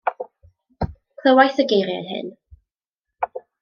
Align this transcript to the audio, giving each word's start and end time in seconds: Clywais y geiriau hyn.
Clywais 1.19 1.61
y 1.63 1.67
geiriau 1.71 2.11
hyn. 2.11 2.35